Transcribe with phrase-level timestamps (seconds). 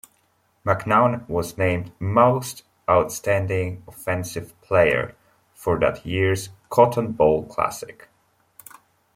[0.65, 5.15] McNown was named Most Outstanding Offensive Player
[5.53, 8.07] for that year's Cotton Bowl Classic.